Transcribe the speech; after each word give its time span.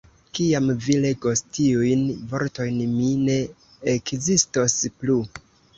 Kiam 0.37 0.69
vi 0.85 0.95
legos 1.03 1.43
tiujn 1.59 2.03
vortojn, 2.33 2.83
mi 2.97 3.13
ne 3.29 3.39
ekzistos 3.97 4.81
plu. 4.99 5.25